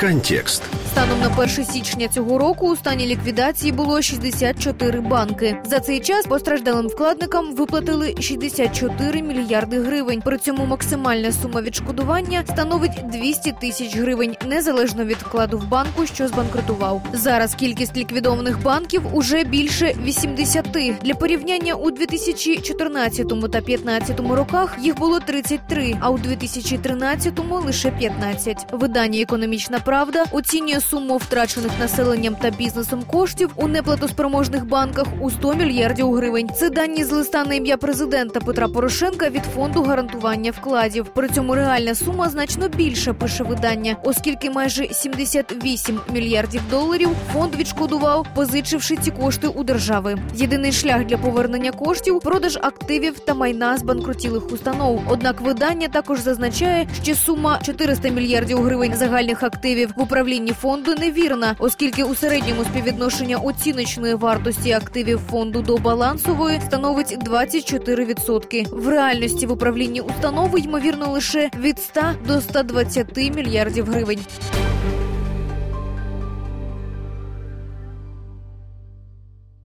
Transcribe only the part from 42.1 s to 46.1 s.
значно більша, пише видання, оскільки майже 78